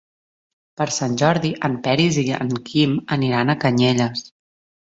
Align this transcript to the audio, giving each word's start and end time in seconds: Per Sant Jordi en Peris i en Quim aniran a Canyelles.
Per 0.79 0.87
Sant 0.95 1.17
Jordi 1.23 1.51
en 1.69 1.75
Peris 1.89 2.19
i 2.23 2.25
en 2.39 2.55
Quim 2.73 2.99
aniran 3.19 3.55
a 3.57 3.61
Canyelles. 3.67 4.29